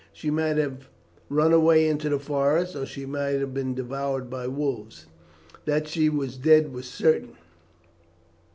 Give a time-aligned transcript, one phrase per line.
[0.11, 0.89] She might have
[1.29, 5.05] run away into the forest, or she might have been devoured by wolves.
[5.65, 7.35] That she was dead was certain.